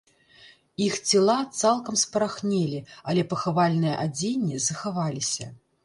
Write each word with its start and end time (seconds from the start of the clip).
Іх 0.85 0.95
цела 1.11 1.35
цалкам 1.59 2.01
спарахнелі, 2.05 2.79
але 3.13 3.21
пахавальныя 3.35 3.95
адзенні 4.09 4.55
захаваліся. 4.71 5.45